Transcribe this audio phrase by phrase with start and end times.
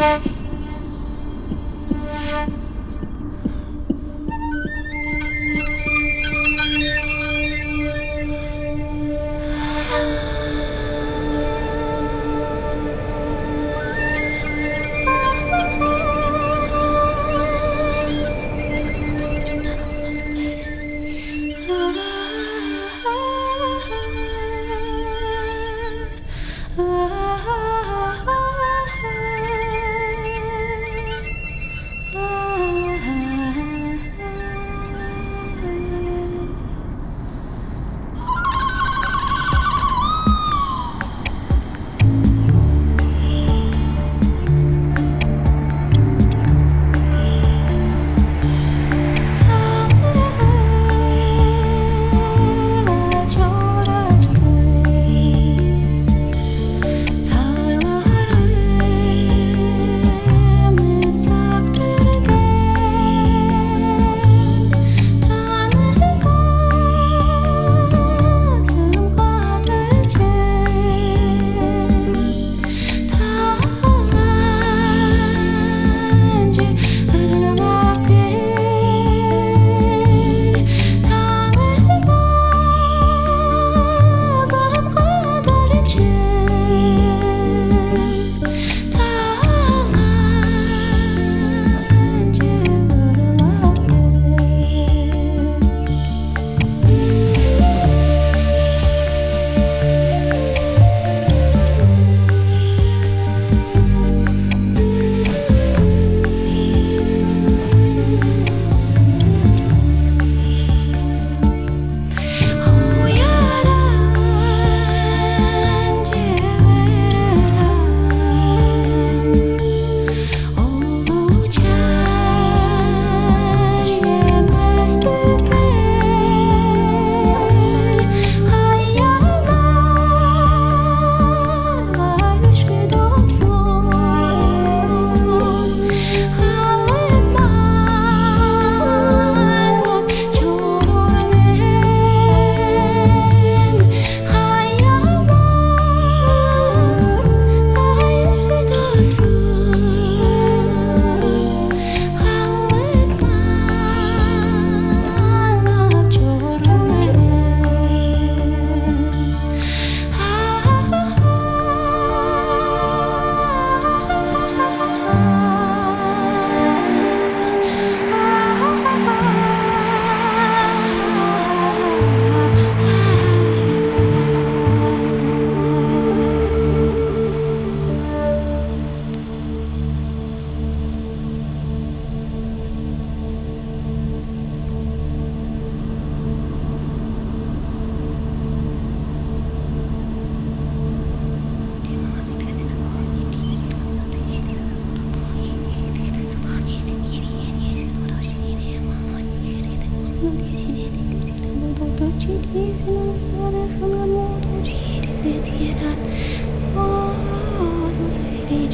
[0.00, 0.38] Yeah.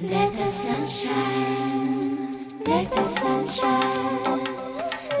[0.00, 2.30] Let the sun shine,
[2.68, 4.44] let the sunshine,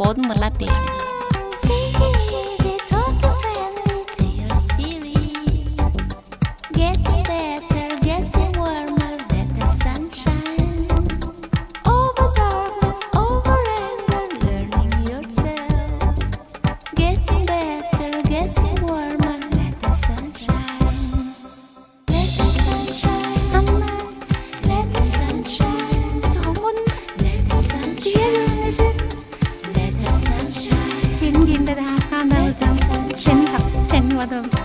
[0.00, 0.98] போதும் வரலாம் பேர்
[34.20, 34.59] 我的。